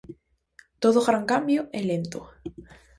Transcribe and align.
Todo 0.83 0.99
gran 1.07 1.23
cambio 1.31 1.61
é 1.79 1.81
lento. 1.91 2.19